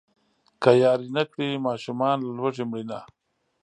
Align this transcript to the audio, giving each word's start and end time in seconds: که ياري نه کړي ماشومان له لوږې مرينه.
که 0.61 0.71
ياري 0.83 1.07
نه 1.17 1.23
کړي 1.31 1.63
ماشومان 1.67 2.17
له 2.25 2.31
لوږې 2.37 2.65
مرينه. 2.71 2.99